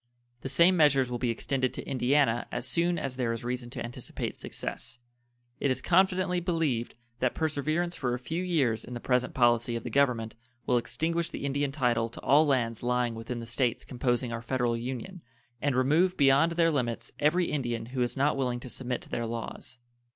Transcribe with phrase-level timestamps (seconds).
[0.41, 3.85] The same measures will be extended to Indiana as soon as there is reason to
[3.85, 4.97] anticipate success.
[5.59, 9.83] It is confidently believed that perseverance for a few years in the present policy of
[9.83, 10.33] the Government
[10.65, 14.75] will extinguish the Indian title to all lands lying within the States composing our Federal
[14.75, 15.21] Union,
[15.61, 19.27] and remove beyond their limits every Indian who is not willing to submit to their
[19.27, 19.77] laws.